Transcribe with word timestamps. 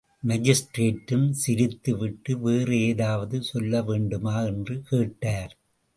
மாஜிஸ்ட்ரேட்டும் 0.23 1.29
சிரித்து 1.31 1.97
விட்டு 1.97 2.39
வேறு 2.39 2.79
ஏதாவது 2.81 3.43
சொல்ல 3.43 3.81
வேண்டுமா? 3.81 4.41
என்று 4.41 4.81
கேட்டார். 4.81 5.53